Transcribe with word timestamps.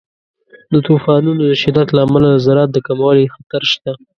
د 0.71 0.73
طوفانونو 0.87 1.41
د 1.51 1.53
شدت 1.61 1.87
له 1.93 2.01
امله 2.05 2.27
د 2.31 2.37
زراعت 2.45 2.69
د 2.73 2.77
کموالي 2.87 3.25
خطر 3.35 3.61
شته. 3.71 3.91